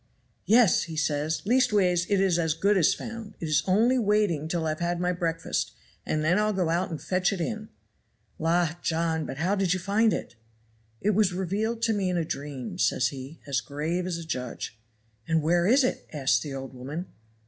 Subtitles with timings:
[0.47, 4.65] "'Yes!' says he; 'leastways, it is as good as found; it is only waiting till
[4.65, 5.73] I've had my breakfast,
[6.07, 7.69] and then I'll go out and fetch it in.'
[8.39, 10.35] "'La, John, but how did you find it?'
[11.01, 14.75] "'It was revealed to me in a dream,' says he, as grave as a judge.
[15.27, 17.05] "'And where is it?' asks the old woman.